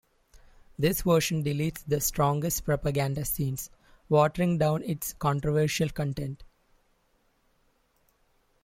This 0.79 1.03
version 1.03 1.43
deleted 1.43 1.83
the 1.87 2.01
strongest 2.01 2.65
propaganda 2.65 3.23
scenes, 3.23 3.69
watering 4.09 4.57
down 4.57 4.81
its 4.81 5.13
controversial 5.13 5.89
content. 5.89 6.43